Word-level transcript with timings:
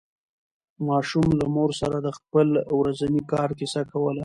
ماشوم 0.87 1.27
له 1.39 1.45
مور 1.55 1.71
سره 1.81 1.97
د 2.01 2.07
خپل 2.17 2.47
ورځني 2.79 3.21
کار 3.31 3.49
کیسه 3.59 3.81
کوله 3.91 4.19